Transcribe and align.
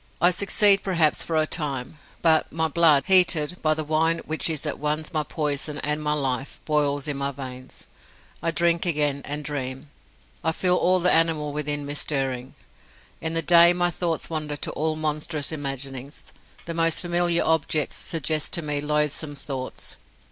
I 0.19 0.31
succeed 0.31 0.81
perhaps 0.81 1.21
for 1.21 1.35
a 1.35 1.45
time; 1.45 1.99
but 2.23 2.51
my 2.51 2.67
blood, 2.69 3.05
heated 3.05 3.61
by 3.61 3.75
the 3.75 3.83
wine 3.83 4.17
which 4.25 4.49
is 4.49 4.65
at 4.65 4.79
once 4.79 5.13
my 5.13 5.21
poison 5.21 5.77
and 5.83 6.01
my 6.01 6.13
life, 6.13 6.59
boils 6.65 7.07
in 7.07 7.17
my 7.17 7.29
veins. 7.29 7.85
I 8.41 8.49
drink 8.49 8.83
again, 8.87 9.21
and 9.25 9.45
dream. 9.45 9.91
I 10.43 10.53
feel 10.53 10.75
all 10.75 10.99
the 10.99 11.11
animal 11.13 11.53
within 11.53 11.85
me 11.85 11.93
stirring. 11.93 12.55
In 13.21 13.35
the 13.35 13.43
day 13.43 13.73
my 13.73 13.91
thoughts 13.91 14.27
wander 14.27 14.55
to 14.55 14.71
all 14.71 14.95
monstrous 14.95 15.51
imaginings. 15.51 16.23
The 16.65 16.73
most 16.73 16.99
familiar 16.99 17.43
objects 17.45 17.93
suggest 17.95 18.53
to 18.53 18.63
me 18.63 18.81
loathsome 18.81 19.35
thoughts. 19.35 19.97